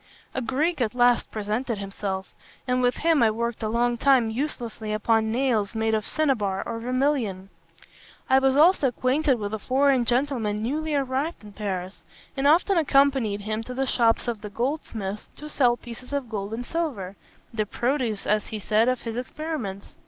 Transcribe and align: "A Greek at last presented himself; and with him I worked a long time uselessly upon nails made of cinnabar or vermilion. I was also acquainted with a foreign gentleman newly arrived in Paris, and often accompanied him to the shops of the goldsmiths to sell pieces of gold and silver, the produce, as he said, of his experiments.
"A 0.33 0.41
Greek 0.41 0.81
at 0.81 0.95
last 0.95 1.29
presented 1.29 1.77
himself; 1.77 2.33
and 2.67 2.81
with 2.81 2.95
him 2.95 3.21
I 3.21 3.29
worked 3.29 3.61
a 3.61 3.69
long 3.69 3.99
time 3.99 4.31
uselessly 4.31 4.91
upon 4.93 5.31
nails 5.31 5.75
made 5.75 5.93
of 5.93 6.07
cinnabar 6.07 6.63
or 6.67 6.79
vermilion. 6.79 7.49
I 8.27 8.39
was 8.39 8.57
also 8.57 8.87
acquainted 8.87 9.37
with 9.37 9.53
a 9.53 9.59
foreign 9.59 10.05
gentleman 10.05 10.63
newly 10.63 10.95
arrived 10.95 11.43
in 11.43 11.53
Paris, 11.53 12.01
and 12.35 12.47
often 12.47 12.79
accompanied 12.79 13.41
him 13.41 13.61
to 13.61 13.75
the 13.75 13.85
shops 13.85 14.27
of 14.27 14.41
the 14.41 14.49
goldsmiths 14.49 15.27
to 15.35 15.47
sell 15.51 15.77
pieces 15.77 16.13
of 16.13 16.29
gold 16.29 16.51
and 16.55 16.65
silver, 16.65 17.15
the 17.53 17.67
produce, 17.67 18.25
as 18.25 18.47
he 18.47 18.59
said, 18.59 18.89
of 18.89 19.01
his 19.03 19.15
experiments. 19.15 19.93